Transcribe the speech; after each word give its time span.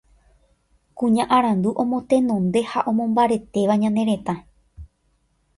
kuña 0.97 1.23
arandu 1.37 1.69
omotenonde 1.81 2.61
ha 2.71 2.79
omomombaretéva 2.89 3.73
ñane 3.81 4.03
retã 4.11 4.35